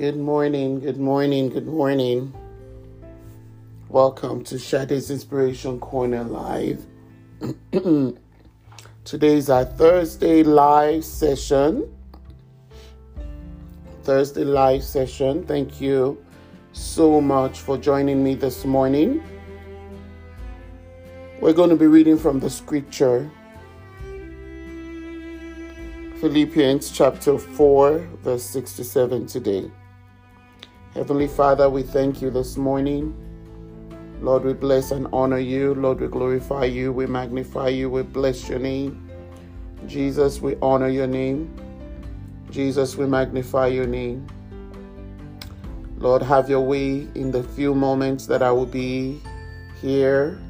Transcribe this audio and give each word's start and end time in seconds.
Good 0.00 0.16
morning, 0.16 0.80
good 0.80 0.96
morning, 0.96 1.50
good 1.50 1.66
morning. 1.66 2.32
Welcome 3.90 4.42
to 4.44 4.58
Shade's 4.58 5.10
Inspiration 5.10 5.78
Corner 5.78 6.24
Live. 6.24 6.86
Today 9.04 9.34
is 9.34 9.50
our 9.50 9.66
Thursday 9.66 10.42
live 10.42 11.04
session. 11.04 11.94
Thursday 14.02 14.44
live 14.44 14.82
session. 14.82 15.44
Thank 15.44 15.82
you 15.82 16.24
so 16.72 17.20
much 17.20 17.58
for 17.58 17.76
joining 17.76 18.24
me 18.24 18.34
this 18.34 18.64
morning. 18.64 19.22
We're 21.42 21.52
going 21.52 21.68
to 21.68 21.76
be 21.76 21.88
reading 21.88 22.16
from 22.16 22.40
the 22.40 22.48
scripture 22.48 23.30
Philippians 26.22 26.90
chapter 26.90 27.36
4, 27.36 27.98
verse 28.22 28.44
6 28.44 28.76
to 28.76 28.84
7 28.84 29.26
today. 29.26 29.70
Heavenly 30.94 31.28
Father, 31.28 31.70
we 31.70 31.84
thank 31.84 32.20
you 32.20 32.30
this 32.30 32.56
morning. 32.56 33.14
Lord, 34.20 34.42
we 34.42 34.54
bless 34.54 34.90
and 34.90 35.06
honor 35.12 35.38
you. 35.38 35.72
Lord, 35.74 36.00
we 36.00 36.08
glorify 36.08 36.64
you. 36.64 36.92
We 36.92 37.06
magnify 37.06 37.68
you. 37.68 37.88
We 37.88 38.02
bless 38.02 38.48
your 38.48 38.58
name. 38.58 39.08
Jesus, 39.86 40.40
we 40.40 40.56
honor 40.60 40.88
your 40.88 41.06
name. 41.06 41.54
Jesus, 42.50 42.96
we 42.96 43.06
magnify 43.06 43.68
your 43.68 43.86
name. 43.86 44.26
Lord, 45.98 46.22
have 46.22 46.50
your 46.50 46.62
way 46.62 47.06
in 47.14 47.30
the 47.30 47.44
few 47.44 47.72
moments 47.72 48.26
that 48.26 48.42
I 48.42 48.50
will 48.50 48.66
be 48.66 49.20
here. 49.80 50.40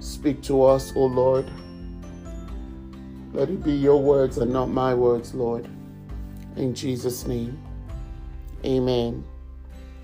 Speak 0.00 0.42
to 0.44 0.64
us, 0.64 0.94
O 0.96 1.04
Lord. 1.04 1.44
Let 3.34 3.50
it 3.50 3.62
be 3.62 3.72
your 3.72 4.00
words 4.00 4.38
and 4.38 4.50
not 4.50 4.70
my 4.70 4.94
words, 4.94 5.34
Lord. 5.34 5.68
In 6.56 6.74
Jesus' 6.74 7.26
name. 7.26 7.62
Amen. 8.64 9.24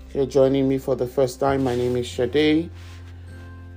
If 0.09 0.15
you're 0.15 0.25
joining 0.25 0.67
me 0.67 0.79
for 0.79 0.93
the 0.93 1.07
first 1.07 1.39
time, 1.39 1.63
my 1.63 1.77
name 1.77 1.95
is 1.95 2.05
Shade, 2.05 2.69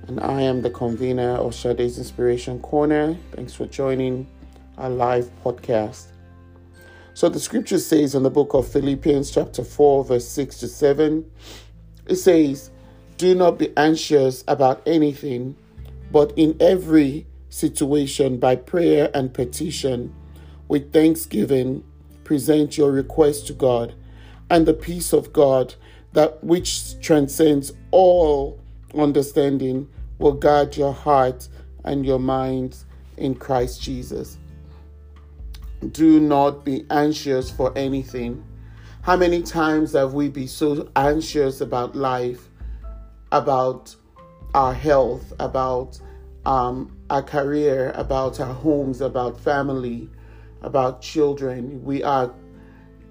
and 0.07 0.19
I 0.19 0.41
am 0.41 0.61
the 0.61 0.69
convener 0.69 1.35
of 1.35 1.55
Shade's 1.55 1.97
Inspiration 1.97 2.59
Corner. 2.59 3.15
Thanks 3.31 3.53
for 3.53 3.65
joining 3.65 4.27
our 4.77 4.89
live 4.89 5.31
podcast. 5.41 6.07
So 7.13 7.29
the 7.29 7.39
scripture 7.39 7.79
says 7.79 8.13
in 8.13 8.23
the 8.23 8.29
book 8.29 8.53
of 8.53 8.67
Philippians, 8.67 9.31
chapter 9.31 9.63
4, 9.63 10.03
verse 10.03 10.27
6 10.27 10.57
to 10.57 10.67
7, 10.67 11.31
it 12.07 12.15
says, 12.17 12.69
Do 13.15 13.35
not 13.35 13.57
be 13.57 13.71
anxious 13.77 14.43
about 14.49 14.81
anything, 14.85 15.55
but 16.11 16.33
in 16.35 16.57
every 16.59 17.25
situation, 17.47 18.37
by 18.37 18.57
prayer 18.57 19.09
and 19.13 19.33
petition, 19.33 20.13
with 20.67 20.91
thanksgiving, 20.91 21.85
present 22.25 22.77
your 22.77 22.91
request 22.91 23.47
to 23.47 23.53
God 23.53 23.93
and 24.49 24.65
the 24.65 24.73
peace 24.73 25.13
of 25.13 25.33
God 25.33 25.75
that 26.13 26.43
which 26.43 26.99
transcends 27.01 27.73
all 27.91 28.59
understanding 28.95 29.89
will 30.19 30.33
guard 30.33 30.77
your 30.77 30.93
heart 30.93 31.47
and 31.83 32.05
your 32.05 32.19
minds 32.19 32.85
in 33.17 33.35
Christ 33.35 33.81
Jesus. 33.81 34.37
Do 35.91 36.19
not 36.19 36.63
be 36.63 36.85
anxious 36.89 37.51
for 37.51 37.77
anything. 37.77 38.43
How 39.01 39.17
many 39.17 39.41
times 39.41 39.93
have 39.93 40.13
we 40.13 40.29
been 40.29 40.47
so 40.47 40.89
anxious 40.95 41.59
about 41.59 41.95
life, 41.95 42.49
about 43.31 43.93
our 44.53 44.73
health, 44.73 45.33
about 45.39 45.99
um, 46.45 46.95
our 47.09 47.21
career, 47.21 47.91
about 47.95 48.39
our 48.39 48.53
homes, 48.53 49.01
about 49.01 49.37
family, 49.39 50.09
about 50.61 51.01
children? 51.01 51.83
We 51.83 52.01
are 52.01 52.33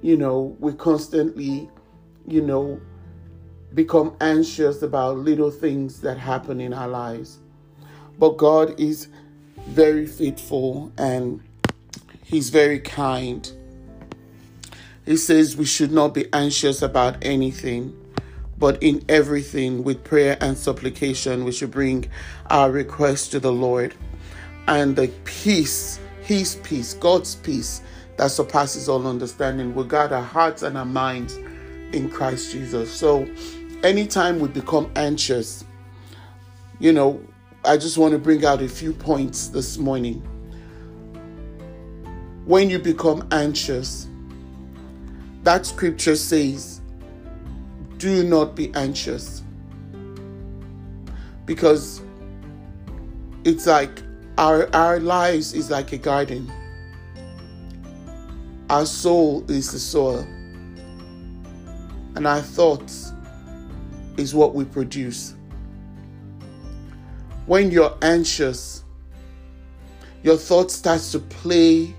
you 0.02 0.16
know, 0.16 0.56
we 0.58 0.72
constantly, 0.72 1.70
you 2.26 2.42
know, 2.42 2.80
become 3.72 4.14
anxious 4.20 4.82
about 4.82 5.16
little 5.16 5.50
things 5.50 6.00
that 6.00 6.18
happen 6.18 6.60
in 6.60 6.74
our 6.74 6.88
lives. 6.88 7.38
But 8.18 8.36
God 8.36 8.78
is 8.78 9.08
very 9.68 10.06
faithful 10.06 10.92
and 10.98 11.40
He's 12.24 12.50
very 12.50 12.80
kind. 12.80 13.50
He 15.06 15.16
says 15.16 15.56
we 15.56 15.64
should 15.64 15.92
not 15.92 16.14
be 16.14 16.26
anxious 16.32 16.82
about 16.82 17.16
anything, 17.22 17.96
but 18.58 18.82
in 18.82 19.04
everything, 19.08 19.82
with 19.84 20.04
prayer 20.04 20.36
and 20.40 20.56
supplication, 20.56 21.44
we 21.44 21.52
should 21.52 21.70
bring 21.70 22.08
our 22.50 22.70
requests 22.70 23.28
to 23.28 23.40
the 23.40 23.52
Lord. 23.52 23.94
And 24.68 24.94
the 24.94 25.08
peace, 25.24 25.98
His 26.22 26.56
peace, 26.56 26.94
God's 26.94 27.34
peace, 27.36 27.82
that 28.22 28.30
surpasses 28.30 28.88
all 28.88 29.04
understanding 29.08 29.74
will 29.74 29.82
guard 29.82 30.12
our 30.12 30.22
hearts 30.22 30.62
and 30.62 30.78
our 30.78 30.84
minds 30.84 31.38
in 31.92 32.08
Christ 32.08 32.52
Jesus. 32.52 32.88
So, 32.88 33.28
anytime 33.82 34.38
we 34.38 34.46
become 34.46 34.92
anxious, 34.94 35.64
you 36.78 36.92
know, 36.92 37.20
I 37.64 37.76
just 37.76 37.98
want 37.98 38.12
to 38.12 38.20
bring 38.20 38.44
out 38.44 38.62
a 38.62 38.68
few 38.68 38.92
points 38.92 39.48
this 39.48 39.76
morning. 39.76 40.20
When 42.44 42.70
you 42.70 42.78
become 42.78 43.26
anxious, 43.32 44.06
that 45.42 45.66
scripture 45.66 46.14
says, 46.14 46.80
do 47.96 48.22
not 48.22 48.54
be 48.54 48.72
anxious. 48.76 49.42
Because 51.44 52.00
it's 53.42 53.66
like 53.66 54.00
our, 54.38 54.72
our 54.76 55.00
lives 55.00 55.54
is 55.54 55.72
like 55.72 55.90
a 55.90 55.98
garden 55.98 56.52
our 58.72 58.86
soul 58.86 59.44
is 59.50 59.70
the 59.70 59.78
soil, 59.78 60.20
and 62.16 62.26
our 62.26 62.40
thoughts 62.40 63.12
is 64.16 64.34
what 64.34 64.54
we 64.54 64.64
produce. 64.64 65.34
When 67.44 67.70
you're 67.70 67.94
anxious, 68.00 68.84
your 70.22 70.38
thoughts 70.38 70.72
starts 70.72 71.12
to 71.12 71.18
play 71.18 71.94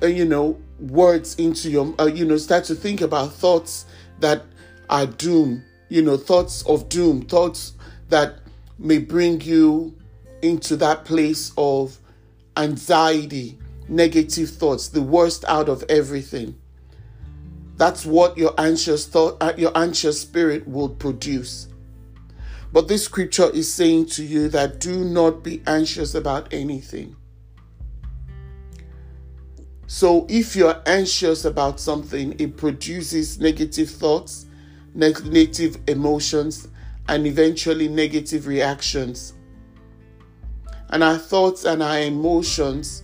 uh, 0.00 0.06
you 0.06 0.26
know 0.26 0.56
words 0.78 1.34
into 1.34 1.68
your 1.68 1.92
uh, 1.98 2.06
you 2.06 2.24
know 2.24 2.36
start 2.36 2.62
to 2.66 2.76
think 2.76 3.00
about 3.00 3.32
thoughts 3.32 3.86
that 4.20 4.44
are 4.88 5.06
doom 5.06 5.60
you 5.88 6.02
know 6.02 6.16
thoughts 6.16 6.62
of 6.66 6.88
doom 6.88 7.22
thoughts 7.22 7.72
that 8.10 8.38
may 8.78 8.98
bring 8.98 9.40
you 9.40 9.92
into 10.42 10.76
that 10.76 11.04
place 11.04 11.50
of 11.56 11.98
anxiety, 12.56 13.58
negative 13.88 14.50
thoughts, 14.50 14.88
the 14.88 15.02
worst 15.02 15.44
out 15.46 15.68
of 15.68 15.84
everything. 15.88 16.56
That's 17.76 18.06
what 18.06 18.38
your 18.38 18.54
anxious 18.58 19.06
thought, 19.06 19.36
uh, 19.40 19.52
your 19.56 19.72
anxious 19.74 20.20
spirit 20.20 20.66
will 20.68 20.88
produce. 20.88 21.68
But 22.72 22.88
this 22.88 23.04
scripture 23.04 23.50
is 23.50 23.72
saying 23.72 24.06
to 24.06 24.24
you 24.24 24.48
that 24.48 24.80
do 24.80 25.04
not 25.04 25.42
be 25.42 25.62
anxious 25.66 26.14
about 26.14 26.52
anything. 26.52 27.16
So 29.86 30.26
if 30.28 30.56
you're 30.56 30.80
anxious 30.86 31.44
about 31.44 31.78
something, 31.78 32.34
it 32.38 32.56
produces 32.56 33.38
negative 33.38 33.90
thoughts, 33.90 34.46
negative 34.94 35.78
emotions, 35.86 36.68
and 37.08 37.26
eventually 37.26 37.88
negative 37.88 38.46
reactions 38.46 39.34
and 40.90 41.02
our 41.02 41.18
thoughts 41.18 41.64
and 41.64 41.82
our 41.82 42.00
emotions 42.00 43.02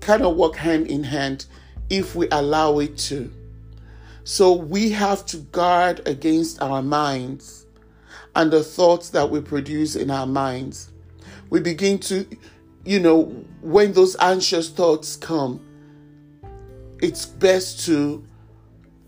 kind 0.00 0.22
of 0.22 0.36
work 0.36 0.56
hand 0.56 0.86
in 0.86 1.02
hand 1.02 1.46
if 1.90 2.14
we 2.14 2.28
allow 2.30 2.78
it 2.78 2.96
to. 2.96 3.32
So 4.24 4.52
we 4.52 4.90
have 4.90 5.24
to 5.26 5.38
guard 5.38 6.06
against 6.06 6.60
our 6.60 6.82
minds 6.82 7.66
and 8.34 8.50
the 8.50 8.62
thoughts 8.62 9.10
that 9.10 9.30
we 9.30 9.40
produce 9.40 9.96
in 9.96 10.10
our 10.10 10.26
minds. 10.26 10.90
we 11.48 11.60
begin 11.60 11.98
to, 11.98 12.26
you 12.84 13.00
know, 13.00 13.24
when 13.60 13.92
those 13.92 14.16
anxious 14.20 14.68
thoughts 14.68 15.16
come, 15.16 15.60
it's 17.00 17.24
best 17.24 17.86
to 17.86 18.24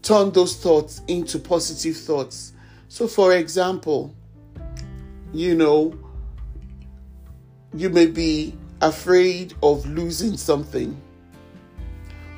turn 0.03 0.31
those 0.31 0.56
thoughts 0.56 1.03
into 1.09 1.38
positive 1.38 1.97
thoughts. 1.97 2.53
So, 2.88 3.06
for 3.09 3.35
example, 3.35 4.14
you 5.32 5.55
know, 5.55 5.99
you 7.75 7.91
may 7.91 8.06
be 8.06 8.56
afraid 8.81 9.55
of 9.62 9.85
losing 9.87 10.37
something 10.37 11.00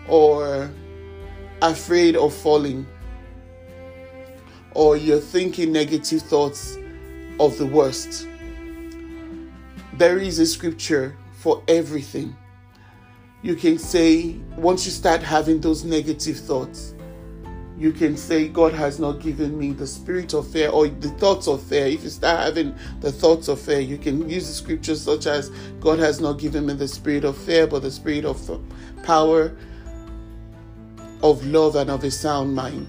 or 0.08 0.70
afraid 1.62 2.16
of 2.16 2.34
falling 2.34 2.86
or 4.74 4.96
you're 4.96 5.20
thinking 5.20 5.72
negative 5.72 6.22
thoughts 6.22 6.76
of 7.38 7.56
the 7.58 7.66
worst. 7.66 8.26
There 9.94 10.18
is 10.18 10.38
a 10.38 10.46
scripture 10.46 11.16
for 11.34 11.62
everything. 11.68 12.36
You 13.42 13.54
can 13.54 13.78
say, 13.78 14.36
once 14.56 14.84
you 14.84 14.92
start 14.92 15.22
having 15.22 15.60
those 15.60 15.84
negative 15.84 16.38
thoughts, 16.38 16.94
you 17.80 17.92
can 17.92 18.14
say, 18.14 18.46
God 18.46 18.74
has 18.74 18.98
not 19.00 19.20
given 19.20 19.58
me 19.58 19.72
the 19.72 19.86
spirit 19.86 20.34
of 20.34 20.46
fear 20.46 20.68
or 20.68 20.86
the 20.86 21.08
thoughts 21.12 21.48
of 21.48 21.62
fear. 21.62 21.86
If 21.86 22.04
you 22.04 22.10
start 22.10 22.40
having 22.40 22.74
the 23.00 23.10
thoughts 23.10 23.48
of 23.48 23.58
fear, 23.58 23.80
you 23.80 23.96
can 23.96 24.28
use 24.28 24.46
the 24.46 24.52
scriptures 24.52 25.00
such 25.00 25.26
as, 25.26 25.48
God 25.80 25.98
has 25.98 26.20
not 26.20 26.34
given 26.34 26.66
me 26.66 26.74
the 26.74 26.86
spirit 26.86 27.24
of 27.24 27.38
fear, 27.38 27.66
but 27.66 27.80
the 27.80 27.90
spirit 27.90 28.26
of 28.26 28.60
power, 29.02 29.56
of 31.22 31.46
love, 31.46 31.74
and 31.74 31.88
of 31.88 32.04
a 32.04 32.10
sound 32.10 32.54
mind. 32.54 32.86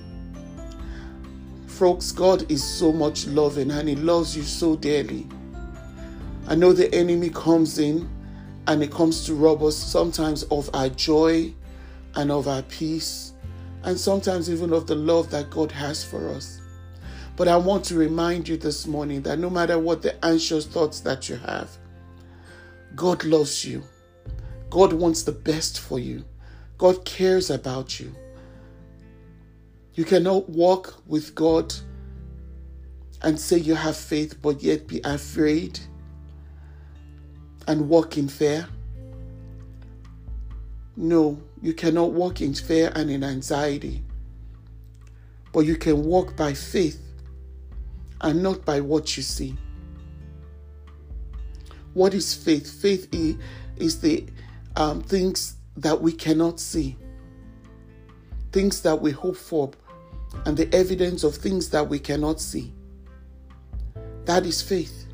Folks, 1.68 2.12
God 2.12 2.52
is 2.52 2.62
so 2.62 2.92
much 2.92 3.28
loving 3.28 3.72
and 3.72 3.88
He 3.88 3.96
loves 3.96 4.36
you 4.36 4.44
so 4.44 4.76
dearly. 4.76 5.26
I 6.50 6.56
know 6.56 6.74
the 6.74 6.94
enemy 6.94 7.30
comes 7.30 7.80
in 7.80 8.10
and 8.68 8.84
it 8.84 8.92
comes 8.92 9.26
to 9.28 9.36
rob 9.36 9.64
us 9.64 9.78
sometimes 9.78 10.44
of 10.44 10.70
our 10.74 10.90
joy 10.90 11.54
and 12.16 12.30
of 12.30 12.50
our 12.50 12.64
peace 12.64 13.31
and 13.84 14.00
sometimes 14.00 14.50
even 14.50 14.74
of 14.74 14.88
the 14.88 14.96
love 14.96 15.30
that 15.32 15.50
God 15.50 15.72
has 15.72 16.04
for 16.04 16.30
us. 16.30 16.60
But 17.36 17.48
I 17.48 17.58
want 17.58 17.84
to 17.86 17.96
remind 17.96 18.48
you 18.48 18.58
this 18.58 18.86
morning 18.86 19.22
that 19.24 19.40
no 19.40 19.50
matter 19.50 19.80
what 19.80 20.02
the 20.02 20.24
anxious 20.24 20.66
thoughts 20.66 21.00
that 21.02 21.30
you 21.30 21.38
have, 21.38 21.70
God 22.96 23.24
loves 23.24 23.66
you. 23.66 23.84
God 24.70 24.94
wants 24.94 25.24
the 25.24 25.32
best 25.32 25.80
for 25.80 26.00
you. 26.00 26.24
God 26.78 27.04
cares 27.06 27.50
about 27.50 28.00
you. 28.00 28.14
You 29.94 30.06
cannot 30.06 30.50
walk 30.50 31.02
with 31.08 31.36
God 31.36 31.74
and 33.22 33.40
say 33.40 33.58
you 33.58 33.76
have 33.76 33.98
faith, 33.98 34.42
but 34.42 34.64
yet 34.64 34.88
be 34.88 35.02
afraid 35.04 35.80
and 37.68 37.90
walk 37.90 38.18
in 38.18 38.28
fear. 38.28 38.68
No, 41.02 41.42
you 41.64 41.74
cannot 41.74 42.12
walk 42.12 42.42
in 42.42 42.54
fear 42.54 42.92
and 42.94 43.10
in 43.10 43.24
anxiety, 43.24 44.04
but 45.52 45.62
you 45.62 45.76
can 45.76 46.04
walk 46.04 46.36
by 46.36 46.54
faith 46.54 47.02
and 48.22 48.44
not 48.44 48.64
by 48.66 48.82
what 48.82 49.18
you 49.18 49.24
see. 49.24 49.58
What 51.96 52.14
is 52.14 52.36
faith? 52.36 52.70
Faith 52.80 53.12
is 53.78 54.00
the 54.00 54.28
um, 54.76 55.02
things 55.02 55.56
that 55.76 56.00
we 56.00 56.12
cannot 56.12 56.60
see, 56.60 56.96
things 58.52 58.84
that 58.84 59.02
we 59.02 59.10
hope 59.10 59.38
for, 59.38 59.72
and 60.46 60.56
the 60.56 60.72
evidence 60.72 61.24
of 61.24 61.36
things 61.36 61.68
that 61.72 61.90
we 61.90 61.98
cannot 61.98 62.40
see. 62.40 62.72
That 64.26 64.46
is 64.46 64.62
faith. 64.62 65.08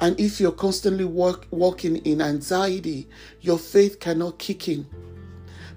And 0.00 0.18
if 0.18 0.40
you're 0.40 0.52
constantly 0.52 1.04
walk, 1.04 1.46
walking 1.50 1.96
in 1.98 2.20
anxiety, 2.20 3.08
your 3.40 3.58
faith 3.58 4.00
cannot 4.00 4.38
kick 4.38 4.68
in. 4.68 4.86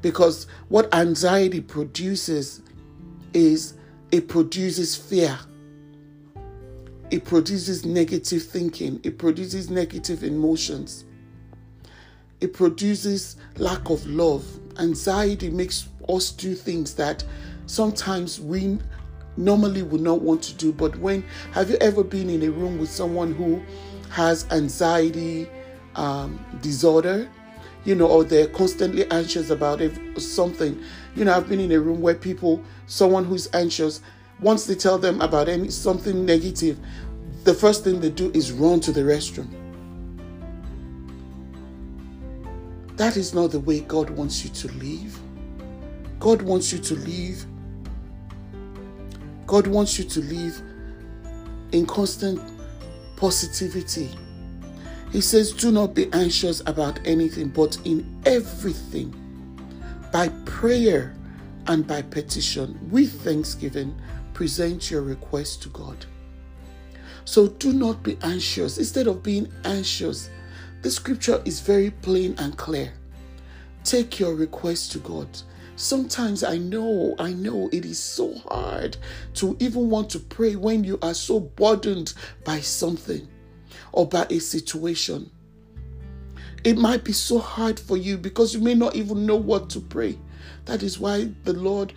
Because 0.02 0.48
what 0.70 0.94
anxiety 0.94 1.62
produces 1.62 2.62
is 3.34 3.76
it 4.12 4.28
produces 4.28 4.96
fear. 4.96 5.38
It 7.10 7.26
produces 7.26 7.86
negative 7.86 8.44
thinking. 8.44 9.00
It 9.04 9.18
produces 9.18 9.70
negative 9.70 10.24
emotions. 10.24 11.06
It 12.42 12.54
produces 12.54 13.38
lack 13.58 13.90
of 13.90 14.06
love. 14.06 14.46
Anxiety 14.78 15.50
makes 15.50 15.88
us 16.10 16.32
do 16.32 16.54
things 16.54 16.94
that 16.96 17.24
sometimes 17.66 18.40
we 18.40 18.78
normally 19.38 19.84
would 19.84 20.02
not 20.02 20.22
want 20.22 20.42
to 20.44 20.54
do. 20.54 20.72
But 20.72 20.98
when 20.98 21.24
have 21.54 21.70
you 21.70 21.78
ever 21.78 22.04
been 22.04 22.30
in 22.30 22.44
a 22.44 22.50
room 22.50 22.78
with 22.78 22.90
someone 22.90 23.34
who 23.34 23.62
has 24.10 24.46
anxiety 24.52 25.50
um, 25.96 26.44
disorder, 26.62 27.30
you 27.86 27.96
know, 27.96 28.08
or 28.08 28.24
they're 28.24 28.48
constantly 28.48 29.10
anxious 29.12 29.50
about 29.50 29.82
if 29.82 30.00
something. 30.22 30.82
You 31.16 31.26
know, 31.26 31.36
I've 31.36 31.50
been 31.50 31.60
in 31.60 31.72
a 31.72 31.80
room 31.80 32.02
where 32.02 32.16
people, 32.16 32.64
someone 32.86 33.26
who's 33.26 33.50
anxious, 33.54 34.02
once 34.40 34.66
they 34.66 34.76
tell 34.76 34.98
them 34.98 35.22
about 35.22 35.50
any 35.50 35.70
something 35.70 36.26
negative, 36.26 36.78
the 37.44 37.54
first 37.54 37.84
thing 37.84 38.00
they 38.02 38.10
do 38.10 38.32
is 38.34 38.52
run 38.52 38.80
to 38.82 38.92
the 38.92 39.02
restroom. 39.02 39.48
That 42.98 43.16
is 43.16 43.34
not 43.34 43.52
the 43.52 43.60
way 43.60 43.82
God 43.82 44.10
wants 44.10 44.44
you 44.44 44.50
to 44.50 44.68
live. 44.74 45.20
God 46.20 46.42
wants 46.42 46.74
you 46.74 46.80
to 46.80 46.96
live. 46.96 47.46
God 49.46 49.68
wants 49.68 49.98
you 49.98 50.06
to 50.06 50.20
live 50.22 50.62
in 51.72 51.86
constant 51.86 52.42
positivity. 53.18 54.10
He 55.12 55.20
says, 55.20 55.52
Do 55.52 55.72
not 55.72 55.94
be 55.94 56.12
anxious 56.14 56.62
about 56.66 57.06
anything, 57.06 57.50
but 57.50 57.78
in 57.84 58.22
everything, 58.26 59.14
by 60.14 60.30
prayer 60.46 61.14
and 61.68 61.86
by 61.86 62.02
petition, 62.02 62.80
with 62.90 63.22
thanksgiving, 63.24 64.00
present 64.34 64.90
your 64.90 65.02
request 65.02 65.64
to 65.64 65.70
God. 65.70 66.06
So 67.26 67.48
do 67.48 67.74
not 67.74 68.04
be 68.04 68.18
anxious. 68.22 68.78
Instead 68.78 69.08
of 69.08 69.22
being 69.22 69.52
anxious, 69.66 70.30
the 70.82 70.90
scripture 70.90 71.42
is 71.44 71.60
very 71.60 71.90
plain 71.90 72.36
and 72.38 72.56
clear. 72.58 72.94
Take 73.84 74.20
your 74.20 74.34
request 74.34 74.94
to 74.94 75.00
God. 75.00 75.28
Sometimes 75.78 76.44
I 76.44 76.58
know, 76.58 77.14
I 77.20 77.34
know 77.34 77.70
it 77.72 77.86
is 77.86 78.00
so 78.00 78.34
hard 78.50 78.98
to 79.36 79.56
even 79.60 79.92
want 79.92 80.10
to 80.10 80.20
pray 80.20 80.56
when 80.56 80.84
you 80.84 80.98
are 81.04 81.14
so 81.14 81.40
burdened 81.40 82.16
by 82.44 82.62
something 82.62 83.28
or 83.92 84.08
by 84.08 84.26
a 84.32 84.40
situation. 84.40 85.30
It 86.64 86.80
might 86.80 87.04
be 87.04 87.12
so 87.12 87.38
hard 87.38 87.80
for 87.80 87.96
you 87.96 88.18
because 88.18 88.56
you 88.56 88.60
may 88.60 88.74
not 88.74 88.96
even 88.96 89.28
know 89.28 89.36
what 89.36 89.70
to 89.70 89.80
pray. 89.80 90.18
That 90.66 90.82
is 90.82 90.98
why 90.98 91.30
the 91.44 91.54
Lord, 91.54 91.94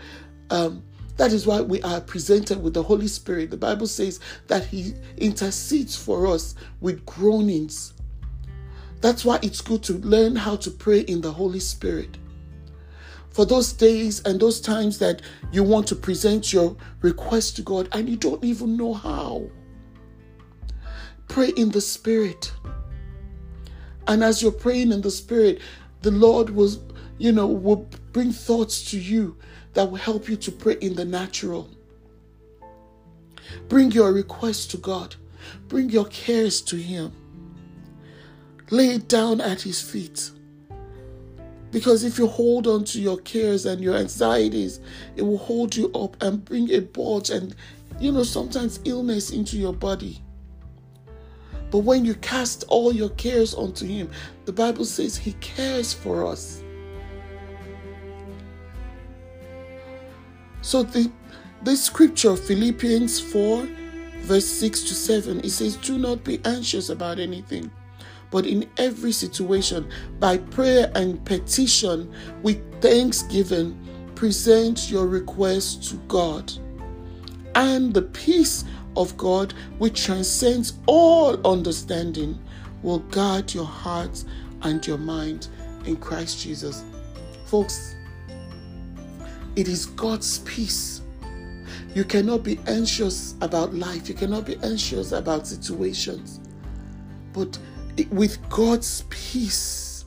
um, 0.50 0.84
that 1.16 1.32
is 1.32 1.46
why 1.46 1.62
we 1.62 1.80
are 1.80 2.02
presented 2.02 2.62
with 2.62 2.74
the 2.74 2.82
Holy 2.82 3.08
Spirit. 3.08 3.50
The 3.50 3.56
Bible 3.56 3.86
says 3.86 4.20
that 4.48 4.66
He 4.66 4.92
intercedes 5.16 5.96
for 5.96 6.26
us 6.26 6.54
with 6.82 7.06
groanings. 7.06 7.94
That's 9.00 9.24
why 9.24 9.38
it's 9.40 9.62
good 9.62 9.82
to 9.84 9.94
learn 9.94 10.36
how 10.36 10.56
to 10.56 10.70
pray 10.70 11.00
in 11.00 11.22
the 11.22 11.32
Holy 11.32 11.60
Spirit 11.60 12.18
for 13.30 13.44
those 13.44 13.72
days 13.72 14.20
and 14.24 14.40
those 14.40 14.60
times 14.60 14.98
that 14.98 15.22
you 15.52 15.62
want 15.62 15.86
to 15.88 15.94
present 15.94 16.52
your 16.52 16.76
request 17.00 17.56
to 17.56 17.62
God 17.62 17.88
and 17.92 18.08
you 18.08 18.16
don't 18.16 18.42
even 18.44 18.76
know 18.76 18.94
how. 18.94 19.48
Pray 21.28 21.50
in 21.50 21.70
the 21.70 21.80
Spirit. 21.80 22.52
And 24.08 24.24
as 24.24 24.42
you're 24.42 24.50
praying 24.50 24.90
in 24.90 25.00
the 25.00 25.10
Spirit, 25.10 25.60
the 26.02 26.10
Lord 26.10 26.50
will, 26.50 26.70
you 27.18 27.30
know, 27.30 27.46
will 27.46 27.88
bring 28.12 28.32
thoughts 28.32 28.90
to 28.90 28.98
you 28.98 29.36
that 29.74 29.88
will 29.88 29.98
help 29.98 30.28
you 30.28 30.36
to 30.36 30.50
pray 30.50 30.76
in 30.80 30.96
the 30.96 31.04
natural. 31.04 31.70
Bring 33.68 33.92
your 33.92 34.12
request 34.12 34.72
to 34.72 34.76
God. 34.76 35.14
Bring 35.68 35.90
your 35.90 36.06
cares 36.06 36.60
to 36.62 36.76
Him. 36.76 37.12
Lay 38.70 38.88
it 38.88 39.08
down 39.08 39.40
at 39.40 39.62
His 39.62 39.80
feet. 39.80 40.30
Because 41.70 42.02
if 42.02 42.18
you 42.18 42.26
hold 42.26 42.66
on 42.66 42.84
to 42.84 43.00
your 43.00 43.18
cares 43.18 43.64
and 43.64 43.80
your 43.80 43.96
anxieties, 43.96 44.80
it 45.16 45.22
will 45.22 45.38
hold 45.38 45.76
you 45.76 45.90
up 45.92 46.20
and 46.20 46.44
bring 46.44 46.70
a 46.72 46.80
bulge 46.80 47.30
and, 47.30 47.54
you 48.00 48.10
know, 48.10 48.24
sometimes 48.24 48.80
illness 48.84 49.30
into 49.30 49.56
your 49.56 49.72
body. 49.72 50.22
But 51.70 51.78
when 51.78 52.04
you 52.04 52.14
cast 52.16 52.64
all 52.68 52.92
your 52.92 53.10
cares 53.10 53.54
onto 53.54 53.86
Him, 53.86 54.10
the 54.44 54.52
Bible 54.52 54.84
says 54.84 55.16
He 55.16 55.34
cares 55.34 55.92
for 55.92 56.26
us. 56.26 56.62
So 60.62 60.82
the 60.82 61.10
this 61.62 61.84
scripture, 61.84 62.36
Philippians 62.36 63.20
4, 63.20 63.68
verse 64.22 64.46
6 64.46 64.82
to 64.84 64.94
7, 64.94 65.40
it 65.40 65.50
says, 65.50 65.76
Do 65.76 65.98
not 65.98 66.24
be 66.24 66.40
anxious 66.46 66.88
about 66.88 67.18
anything 67.18 67.70
but 68.30 68.46
in 68.46 68.68
every 68.76 69.12
situation, 69.12 69.88
by 70.18 70.38
prayer 70.38 70.90
and 70.94 71.24
petition, 71.24 72.12
with 72.42 72.60
thanksgiving, 72.80 73.76
present 74.14 74.90
your 74.90 75.06
requests 75.06 75.90
to 75.90 75.96
God. 76.08 76.52
And 77.54 77.92
the 77.92 78.02
peace 78.02 78.64
of 78.96 79.16
God, 79.16 79.52
which 79.78 80.04
transcends 80.04 80.74
all 80.86 81.44
understanding, 81.46 82.38
will 82.82 83.00
guard 83.00 83.52
your 83.52 83.64
heart 83.64 84.24
and 84.62 84.86
your 84.86 84.98
mind 84.98 85.48
in 85.84 85.96
Christ 85.96 86.40
Jesus. 86.42 86.84
Folks, 87.46 87.96
it 89.56 89.68
is 89.68 89.86
God's 89.86 90.38
peace. 90.40 91.02
You 91.94 92.04
cannot 92.04 92.44
be 92.44 92.60
anxious 92.68 93.34
about 93.40 93.74
life, 93.74 94.08
you 94.08 94.14
cannot 94.14 94.46
be 94.46 94.56
anxious 94.62 95.12
about 95.12 95.46
situations. 95.46 96.40
But 97.32 97.58
with 98.10 98.38
God's 98.48 99.04
peace, 99.10 100.04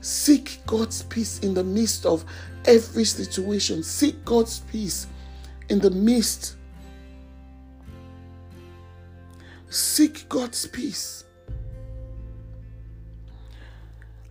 seek 0.00 0.60
God's 0.66 1.02
peace 1.02 1.38
in 1.40 1.54
the 1.54 1.64
midst 1.64 2.06
of 2.06 2.24
every 2.64 3.04
situation. 3.04 3.82
Seek 3.82 4.24
God's 4.24 4.60
peace 4.70 5.06
in 5.68 5.78
the 5.78 5.90
midst. 5.90 6.56
Seek 9.68 10.28
God's 10.28 10.66
peace. 10.66 11.24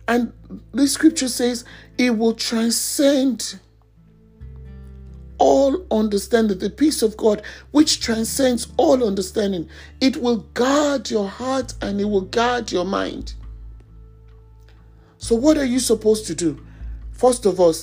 And 0.06 0.32
the 0.72 0.88
scripture 0.88 1.28
says 1.28 1.64
it 1.96 2.16
will 2.16 2.34
transcend 2.34 3.60
all 5.40 5.84
understanding, 5.90 6.58
the 6.58 6.70
peace 6.70 7.02
of 7.02 7.16
God, 7.16 7.42
which 7.72 8.00
transcends 8.00 8.68
all 8.76 9.02
understanding. 9.02 9.68
It 10.00 10.18
will 10.18 10.46
guard 10.54 11.10
your 11.10 11.28
heart 11.28 11.74
and 11.82 12.00
it 12.00 12.04
will 12.04 12.20
guard 12.20 12.70
your 12.70 12.84
mind. 12.84 13.34
So, 15.18 15.34
what 15.34 15.56
are 15.56 15.64
you 15.64 15.80
supposed 15.80 16.26
to 16.26 16.34
do? 16.34 16.64
First 17.12 17.46
of 17.46 17.58
all, 17.58 17.74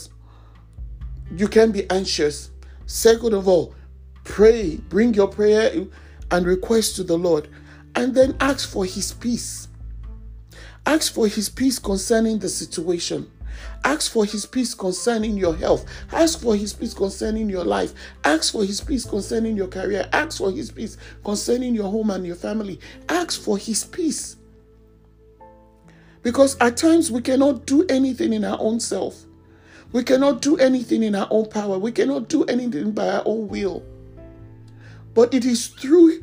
you 1.35 1.47
can 1.47 1.71
be 1.71 1.89
anxious. 1.89 2.51
Second 2.85 3.33
of 3.33 3.47
all, 3.47 3.75
pray, 4.23 4.77
bring 4.89 5.13
your 5.13 5.27
prayer 5.27 5.85
and 6.31 6.45
request 6.45 6.95
to 6.95 7.03
the 7.03 7.17
Lord, 7.17 7.47
and 7.95 8.15
then 8.15 8.37
ask 8.39 8.69
for 8.69 8.85
His 8.85 9.13
peace. 9.13 9.67
Ask 10.85 11.13
for 11.13 11.27
His 11.27 11.49
peace 11.49 11.79
concerning 11.79 12.39
the 12.39 12.49
situation. 12.49 13.29
Ask 13.83 14.11
for 14.11 14.25
His 14.25 14.45
peace 14.45 14.73
concerning 14.73 15.37
your 15.37 15.55
health. 15.55 15.85
Ask 16.11 16.41
for 16.41 16.55
His 16.55 16.73
peace 16.73 16.93
concerning 16.93 17.49
your 17.49 17.63
life. 17.63 17.93
Ask 18.23 18.51
for 18.53 18.63
His 18.63 18.81
peace 18.81 19.05
concerning 19.05 19.55
your 19.55 19.67
career. 19.67 20.09
Ask 20.13 20.37
for 20.39 20.51
His 20.51 20.71
peace 20.71 20.97
concerning 21.23 21.75
your 21.75 21.89
home 21.91 22.09
and 22.09 22.25
your 22.25 22.35
family. 22.35 22.79
Ask 23.09 23.41
for 23.41 23.57
His 23.57 23.83
peace. 23.83 24.35
Because 26.23 26.57
at 26.59 26.75
times 26.75 27.09
we 27.09 27.21
cannot 27.21 27.65
do 27.65 27.85
anything 27.87 28.33
in 28.33 28.43
our 28.43 28.57
own 28.59 28.79
self. 28.79 29.23
We 29.93 30.03
cannot 30.03 30.41
do 30.41 30.57
anything 30.57 31.03
in 31.03 31.15
our 31.15 31.27
own 31.29 31.49
power. 31.49 31.79
We 31.79 31.93
cannot 31.93 32.27
do 32.27 32.43
anything 32.45 32.91
by 32.91 33.07
our 33.07 33.23
own 33.25 33.47
will. 33.47 33.83
But 35.13 35.33
it 35.33 35.45
is 35.45 35.67
through 35.67 36.21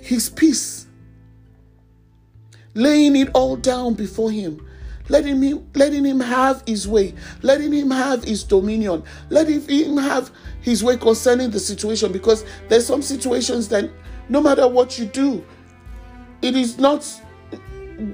His 0.00 0.30
peace, 0.30 0.86
laying 2.74 3.16
it 3.16 3.28
all 3.34 3.56
down 3.56 3.94
before 3.94 4.30
Him, 4.30 4.66
letting 5.10 5.42
him, 5.42 5.68
letting 5.74 6.04
him 6.04 6.20
have 6.20 6.62
His 6.66 6.88
way, 6.88 7.14
letting 7.42 7.72
Him 7.72 7.90
have 7.90 8.24
His 8.24 8.44
dominion, 8.44 9.02
letting 9.28 9.60
Him 9.68 9.96
have 9.98 10.30
His 10.62 10.82
way 10.82 10.96
concerning 10.96 11.50
the 11.50 11.60
situation. 11.60 12.12
Because 12.12 12.44
there's 12.68 12.86
some 12.86 13.02
situations 13.02 13.68
that 13.68 13.90
no 14.28 14.40
matter 14.40 14.66
what 14.66 14.98
you 14.98 15.06
do, 15.06 15.44
it 16.40 16.56
is 16.56 16.78
not 16.78 17.04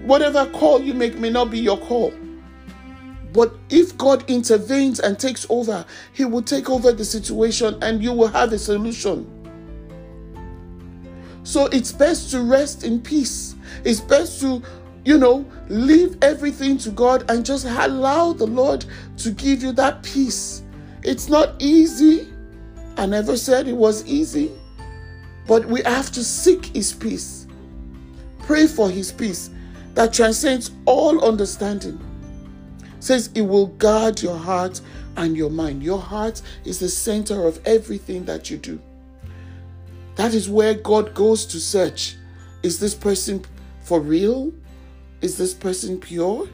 whatever 0.04 0.46
call 0.46 0.80
you 0.82 0.94
make 0.94 1.18
may 1.18 1.30
not 1.30 1.50
be 1.50 1.60
your 1.60 1.78
call. 1.78 2.12
But 3.32 3.54
if 3.68 3.96
God 3.98 4.28
intervenes 4.30 4.98
and 4.98 5.18
takes 5.18 5.46
over, 5.50 5.84
He 6.14 6.24
will 6.24 6.42
take 6.42 6.70
over 6.70 6.90
the 6.92 7.04
situation 7.04 7.78
and 7.82 8.02
you 8.02 8.12
will 8.12 8.28
have 8.28 8.52
a 8.52 8.58
solution. 8.58 9.30
So 11.44 11.66
it's 11.66 11.92
best 11.92 12.32
to 12.32 12.40
rest 12.40 12.82
in 12.82 13.00
peace. 13.00 13.54
It's 13.84 14.00
best 14.00 14.40
to, 14.40 14.62
you 15.06 15.16
know, 15.16 15.46
leave 15.68 16.18
everything 16.22 16.76
to 16.78 16.90
God 16.90 17.30
and 17.30 17.46
just 17.46 17.64
allow 17.64 18.32
the 18.32 18.46
Lord 18.46 18.84
to 19.18 19.30
give 19.30 19.62
you 19.62 19.72
that 19.72 20.02
peace. 20.02 20.62
It's 21.02 21.28
not 21.28 21.54
easy. 21.60 22.28
I 22.96 23.06
never 23.06 23.36
said 23.36 23.68
it 23.68 23.76
was 23.76 24.04
easy. 24.06 24.50
But 25.46 25.64
we 25.64 25.82
have 25.82 26.10
to 26.12 26.24
seek 26.24 26.66
His 26.66 26.92
peace. 26.92 27.46
Pray 28.40 28.66
for 28.66 28.90
His 28.90 29.12
peace 29.12 29.50
that 29.94 30.12
transcends 30.12 30.72
all 30.84 31.24
understanding 31.24 32.00
says 32.98 33.30
it 33.34 33.42
will 33.42 33.68
guard 33.68 34.20
your 34.20 34.36
heart 34.36 34.80
and 35.16 35.36
your 35.36 35.50
mind. 35.50 35.82
Your 35.82 36.00
heart 36.00 36.42
is 36.64 36.80
the 36.80 36.88
center 36.88 37.46
of 37.46 37.60
everything 37.64 38.24
that 38.24 38.50
you 38.50 38.56
do. 38.56 38.80
That 40.16 40.34
is 40.34 40.50
where 40.50 40.74
God 40.74 41.14
goes 41.14 41.46
to 41.46 41.60
search. 41.60 42.16
Is 42.64 42.80
this 42.80 42.94
person 42.94 43.44
for 43.82 44.00
real? 44.00 44.52
Is 45.20 45.36
this 45.38 45.54
person 45.54 45.98
pure? 45.98 46.48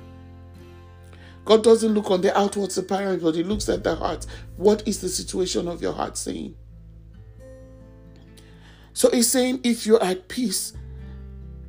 God 1.44 1.64
doesn't 1.64 1.92
look 1.92 2.10
on 2.10 2.20
the 2.20 2.36
outward 2.38 2.76
appearance, 2.76 3.22
but 3.22 3.34
He 3.34 3.42
looks 3.42 3.68
at 3.68 3.82
the 3.82 3.96
heart. 3.96 4.26
What 4.56 4.86
is 4.86 5.00
the 5.00 5.08
situation 5.08 5.66
of 5.66 5.82
your 5.82 5.92
heart 5.92 6.16
saying? 6.16 6.54
So 8.92 9.10
He's 9.10 9.30
saying, 9.30 9.60
if 9.64 9.86
you're 9.86 10.02
at 10.02 10.28
peace, 10.28 10.74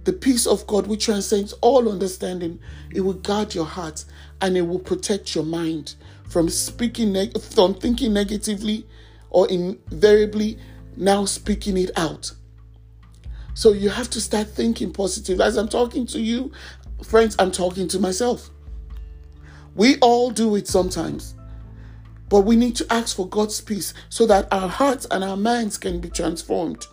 the 0.03 0.13
peace 0.13 0.45
of 0.45 0.67
God, 0.67 0.87
which 0.87 1.05
transcends 1.05 1.53
all 1.61 1.89
understanding, 1.89 2.59
it 2.93 3.01
will 3.01 3.13
guard 3.13 3.55
your 3.55 3.65
heart 3.65 4.05
and 4.41 4.57
it 4.57 4.61
will 4.61 4.79
protect 4.79 5.33
your 5.33 5.45
mind 5.45 5.95
from 6.29 6.49
speaking, 6.49 7.13
neg- 7.13 7.39
from 7.41 7.73
thinking 7.73 8.13
negatively 8.13 8.85
or 9.29 9.49
invariably 9.49 10.59
now 10.95 11.25
speaking 11.25 11.77
it 11.77 11.91
out. 11.97 12.31
So 13.55 13.71
you 13.71 13.89
have 13.89 14.09
to 14.11 14.21
start 14.21 14.47
thinking 14.47 14.91
positive. 14.91 15.39
As 15.39 15.57
I'm 15.57 15.69
talking 15.69 16.05
to 16.07 16.19
you, 16.19 16.51
friends, 17.03 17.35
I'm 17.39 17.51
talking 17.51 17.87
to 17.89 17.99
myself. 17.99 18.49
We 19.75 19.97
all 19.99 20.31
do 20.31 20.55
it 20.55 20.67
sometimes. 20.67 21.35
But 22.29 22.41
we 22.41 22.55
need 22.55 22.75
to 22.77 22.85
ask 22.91 23.15
for 23.15 23.27
God's 23.27 23.61
peace 23.61 23.93
so 24.09 24.25
that 24.27 24.47
our 24.51 24.67
hearts 24.67 25.05
and 25.11 25.23
our 25.23 25.37
minds 25.37 25.77
can 25.77 25.99
be 25.99 26.09
transformed 26.09 26.87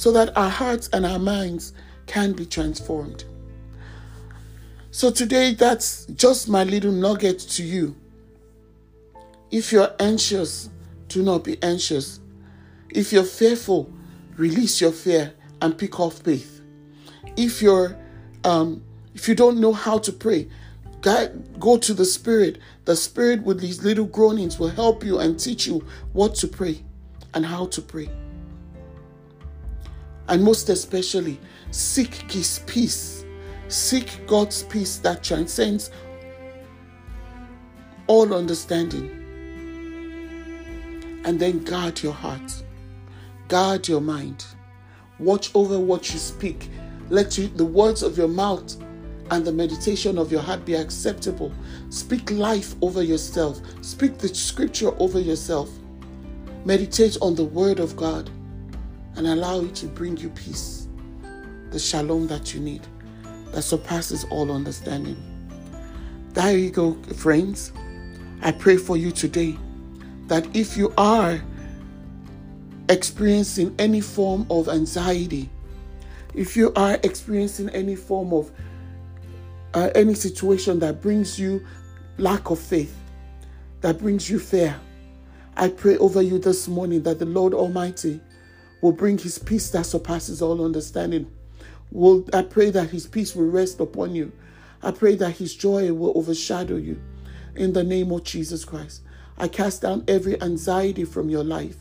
so 0.00 0.10
that 0.10 0.34
our 0.34 0.48
hearts 0.48 0.88
and 0.94 1.04
our 1.04 1.18
minds 1.18 1.74
can 2.06 2.32
be 2.32 2.46
transformed. 2.46 3.24
So, 4.90 5.10
today, 5.10 5.52
that's 5.52 6.06
just 6.06 6.48
my 6.48 6.64
little 6.64 6.90
nugget 6.90 7.38
to 7.38 7.62
you. 7.62 7.94
If 9.50 9.72
you're 9.72 9.94
anxious, 10.00 10.70
do 11.08 11.22
not 11.22 11.44
be 11.44 11.62
anxious. 11.62 12.18
If 12.88 13.12
you're 13.12 13.24
fearful, 13.24 13.92
release 14.38 14.80
your 14.80 14.92
fear 14.92 15.34
and 15.60 15.76
pick 15.76 16.00
up 16.00 16.14
faith. 16.14 16.62
If 17.36 17.60
you're 17.60 17.94
um, 18.44 18.82
if 19.14 19.28
you 19.28 19.34
don't 19.34 19.58
know 19.58 19.72
how 19.72 19.98
to 19.98 20.12
pray, 20.12 20.48
go 21.02 21.78
to 21.78 21.94
the 21.94 22.04
Spirit. 22.04 22.58
The 22.84 22.96
Spirit 22.96 23.42
with 23.42 23.60
these 23.60 23.82
little 23.82 24.06
groanings 24.06 24.58
will 24.58 24.68
help 24.68 25.04
you 25.04 25.18
and 25.18 25.38
teach 25.38 25.66
you 25.66 25.84
what 26.12 26.34
to 26.36 26.48
pray 26.48 26.82
and 27.34 27.44
how 27.46 27.66
to 27.66 27.82
pray 27.82 28.10
and 30.30 30.44
most 30.44 30.68
especially, 30.68 31.38
seek 31.72 32.14
His 32.30 32.60
peace. 32.60 33.24
Seek 33.66 34.26
God's 34.26 34.62
peace 34.62 34.98
that 34.98 35.22
transcends 35.22 35.90
all 38.06 38.32
understanding. 38.32 39.10
And 41.24 41.38
then 41.38 41.62
guard 41.64 42.02
your 42.02 42.12
heart, 42.12 42.62
guard 43.48 43.86
your 43.86 44.00
mind, 44.00 44.46
watch 45.18 45.50
over 45.54 45.78
what 45.78 46.12
you 46.12 46.18
speak. 46.18 46.70
Let 47.10 47.36
you, 47.36 47.48
the 47.48 47.64
words 47.64 48.02
of 48.02 48.16
your 48.16 48.28
mouth 48.28 48.76
and 49.32 49.44
the 49.44 49.52
meditation 49.52 50.16
of 50.16 50.30
your 50.30 50.40
heart 50.40 50.64
be 50.64 50.74
acceptable. 50.74 51.52
Speak 51.88 52.30
life 52.30 52.74
over 52.82 53.02
yourself, 53.02 53.60
speak 53.82 54.18
the 54.18 54.28
scripture 54.28 54.92
over 55.00 55.20
yourself. 55.20 55.68
Meditate 56.64 57.16
on 57.20 57.34
the 57.34 57.44
word 57.44 57.80
of 57.80 57.96
God 57.96 58.30
and 59.16 59.26
allow 59.26 59.60
it 59.60 59.74
to 59.76 59.86
bring 59.86 60.16
you 60.16 60.30
peace, 60.30 60.88
the 61.70 61.78
shalom 61.78 62.26
that 62.28 62.54
you 62.54 62.60
need, 62.60 62.86
that 63.52 63.62
surpasses 63.62 64.24
all 64.30 64.52
understanding. 64.52 65.16
There 66.32 66.56
you 66.56 66.70
go, 66.70 66.94
friends. 67.16 67.72
I 68.42 68.52
pray 68.52 68.76
for 68.76 68.96
you 68.96 69.10
today 69.10 69.58
that 70.28 70.46
if 70.54 70.76
you 70.76 70.94
are 70.96 71.42
experiencing 72.88 73.74
any 73.78 74.00
form 74.00 74.46
of 74.48 74.68
anxiety, 74.68 75.50
if 76.34 76.56
you 76.56 76.72
are 76.76 76.98
experiencing 77.02 77.68
any 77.70 77.96
form 77.96 78.32
of 78.32 78.50
uh, 79.74 79.90
any 79.94 80.14
situation 80.14 80.78
that 80.80 81.00
brings 81.00 81.38
you 81.38 81.64
lack 82.18 82.50
of 82.50 82.58
faith, 82.58 82.96
that 83.80 83.98
brings 83.98 84.28
you 84.28 84.38
fear, 84.38 84.78
I 85.56 85.68
pray 85.68 85.96
over 85.98 86.22
you 86.22 86.38
this 86.38 86.68
morning 86.68 87.02
that 87.02 87.18
the 87.18 87.26
Lord 87.26 87.54
Almighty 87.54 88.20
will 88.80 88.92
bring 88.92 89.18
his 89.18 89.38
peace 89.38 89.70
that 89.70 89.86
surpasses 89.86 90.40
all 90.40 90.64
understanding. 90.64 91.30
Will 91.90 92.24
I 92.32 92.42
pray 92.42 92.70
that 92.70 92.90
his 92.90 93.06
peace 93.06 93.34
will 93.34 93.46
rest 93.50 93.80
upon 93.80 94.14
you. 94.14 94.32
I 94.82 94.92
pray 94.92 95.16
that 95.16 95.32
his 95.32 95.54
joy 95.54 95.92
will 95.92 96.16
overshadow 96.16 96.76
you. 96.76 97.00
In 97.56 97.72
the 97.72 97.84
name 97.84 98.12
of 98.12 98.24
Jesus 98.24 98.64
Christ. 98.64 99.02
I 99.36 99.48
cast 99.48 99.82
down 99.82 100.04
every 100.06 100.40
anxiety 100.40 101.04
from 101.04 101.28
your 101.28 101.44
life 101.44 101.76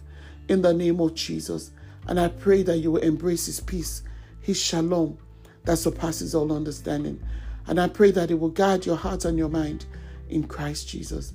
in 0.47 0.61
the 0.61 0.73
name 0.73 0.99
of 0.99 1.13
Jesus. 1.13 1.71
And 2.07 2.19
I 2.19 2.29
pray 2.29 2.63
that 2.63 2.77
you 2.77 2.91
will 2.91 3.01
embrace 3.01 3.45
his 3.45 3.59
peace 3.59 4.01
His 4.41 4.61
shalom 4.61 5.17
that 5.65 5.77
surpasses 5.77 6.33
all 6.33 6.51
understanding. 6.51 7.21
And 7.67 7.79
I 7.79 7.87
pray 7.87 8.11
that 8.11 8.31
it 8.31 8.39
will 8.39 8.49
guide 8.49 8.85
your 8.85 8.95
heart 8.95 9.25
and 9.25 9.37
your 9.37 9.49
mind 9.49 9.85
in 10.29 10.47
Christ 10.47 10.87
Jesus. 10.87 11.33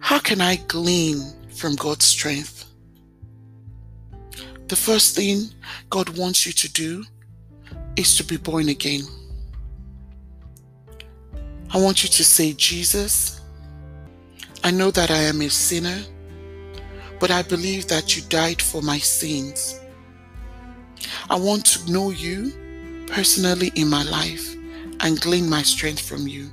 how 0.00 0.18
can 0.18 0.40
I 0.40 0.56
glean 0.68 1.22
from 1.54 1.76
God's 1.76 2.04
strength? 2.04 2.55
The 4.68 4.76
first 4.76 5.14
thing 5.14 5.50
God 5.90 6.16
wants 6.18 6.46
you 6.46 6.52
to 6.52 6.72
do 6.72 7.04
is 7.96 8.16
to 8.16 8.24
be 8.24 8.36
born 8.36 8.68
again. 8.68 9.02
I 11.72 11.78
want 11.78 12.02
you 12.02 12.08
to 12.08 12.24
say, 12.24 12.52
Jesus, 12.52 13.40
I 14.64 14.70
know 14.70 14.90
that 14.90 15.10
I 15.10 15.22
am 15.22 15.40
a 15.40 15.48
sinner, 15.48 16.00
but 17.20 17.30
I 17.30 17.42
believe 17.42 17.86
that 17.88 18.16
you 18.16 18.22
died 18.28 18.60
for 18.60 18.82
my 18.82 18.98
sins 18.98 19.80
I 21.28 21.36
want 21.36 21.64
to 21.66 21.90
know 21.90 22.10
you 22.10 23.04
personally 23.08 23.72
in 23.74 23.88
my 23.88 24.02
life 24.04 24.54
and 25.00 25.20
glean 25.20 25.48
my 25.48 25.62
strength 25.62 26.00
from 26.00 26.26
you. 26.28 26.50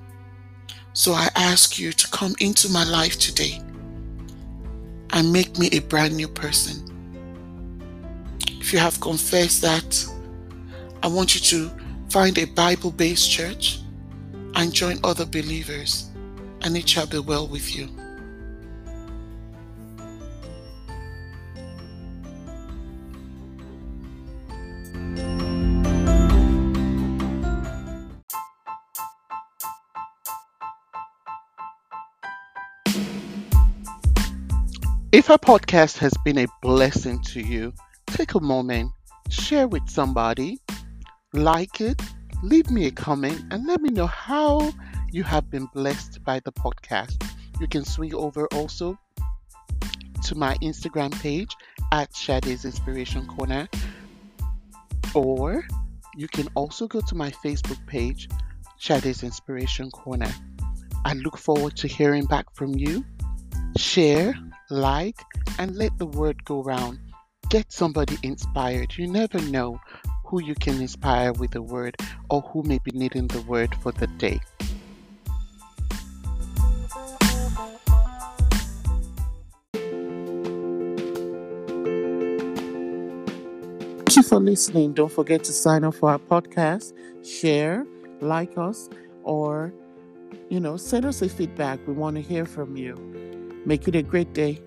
So 0.93 1.13
I 1.13 1.29
ask 1.35 1.79
you 1.79 1.91
to 1.93 2.07
come 2.09 2.35
into 2.39 2.69
my 2.69 2.83
life 2.83 3.19
today 3.19 3.61
and 5.11 5.31
make 5.31 5.57
me 5.57 5.69
a 5.71 5.79
brand 5.79 6.15
new 6.15 6.27
person. 6.27 6.92
You 8.73 8.79
have 8.79 8.99
confessed 8.99 9.61
that, 9.61 10.03
I 11.03 11.07
want 11.07 11.35
you 11.35 11.41
to 11.41 11.71
find 12.09 12.35
a 12.39 12.45
Bible 12.45 12.89
based 12.89 13.29
church 13.29 13.77
and 14.55 14.73
join 14.73 14.97
other 15.03 15.27
believers, 15.27 16.09
and 16.61 16.75
it 16.75 16.89
shall 16.89 17.05
be 17.05 17.19
well 17.19 17.47
with 17.47 17.75
you. 17.75 17.87
If 35.11 35.29
our 35.29 35.37
podcast 35.37 35.99
has 35.99 36.13
been 36.25 36.39
a 36.39 36.47
blessing 36.63 37.21
to 37.25 37.39
you, 37.39 37.71
take 38.13 38.35
a 38.35 38.39
moment, 38.39 38.91
share 39.29 39.67
with 39.67 39.89
somebody, 39.89 40.59
like 41.33 41.81
it, 41.81 41.99
leave 42.43 42.69
me 42.69 42.85
a 42.85 42.91
comment, 42.91 43.43
and 43.49 43.65
let 43.65 43.81
me 43.81 43.89
know 43.89 44.05
how 44.05 44.71
you 45.11 45.23
have 45.23 45.49
been 45.49 45.65
blessed 45.73 46.23
by 46.23 46.39
the 46.41 46.51
podcast. 46.51 47.19
You 47.59 47.67
can 47.67 47.83
swing 47.83 48.13
over 48.13 48.45
also 48.53 48.99
to 50.25 50.35
my 50.35 50.55
Instagram 50.57 51.11
page 51.21 51.55
at 51.91 52.15
Shade's 52.15 52.65
Inspiration 52.65 53.25
Corner, 53.25 53.67
or 55.15 55.65
you 56.15 56.27
can 56.27 56.47
also 56.53 56.87
go 56.87 57.01
to 57.01 57.15
my 57.15 57.31
Facebook 57.31 57.83
page, 57.87 58.29
Shade's 58.77 59.23
Inspiration 59.23 59.89
Corner. 59.89 60.31
I 61.03 61.13
look 61.13 61.39
forward 61.39 61.75
to 61.77 61.87
hearing 61.87 62.25
back 62.25 62.45
from 62.53 62.75
you. 62.75 63.03
Share, 63.75 64.35
like, 64.69 65.17
and 65.57 65.75
let 65.75 65.97
the 65.97 66.05
word 66.05 66.45
go 66.45 66.61
round. 66.61 66.99
Get 67.53 67.71
somebody 67.71 68.17
inspired. 68.23 68.97
You 68.97 69.05
never 69.05 69.39
know 69.39 69.79
who 70.25 70.41
you 70.41 70.55
can 70.55 70.81
inspire 70.81 71.31
with 71.33 71.53
a 71.53 71.61
word 71.61 71.95
or 72.31 72.41
who 72.41 72.63
may 72.63 72.79
be 72.79 72.89
needing 72.95 73.27
the 73.27 73.41
word 73.43 73.75
for 73.75 73.91
the 73.91 74.07
day. 74.07 74.39
Thank 83.99 84.15
you 84.15 84.23
for 84.23 84.39
listening. 84.39 84.93
Don't 84.93 85.11
forget 85.11 85.43
to 85.43 85.53
sign 85.53 85.83
up 85.83 85.93
for 85.93 86.09
our 86.09 86.17
podcast, 86.17 86.93
share, 87.23 87.85
like 88.19 88.57
us, 88.57 88.89
or 89.21 89.71
you 90.49 90.59
know, 90.59 90.75
send 90.75 91.05
us 91.05 91.21
a 91.21 91.29
feedback. 91.29 91.79
We 91.85 91.93
want 91.93 92.15
to 92.15 92.21
hear 92.23 92.47
from 92.47 92.75
you. 92.75 92.95
Make 93.63 93.87
it 93.87 93.93
a 93.95 94.01
great 94.01 94.33
day. 94.33 94.59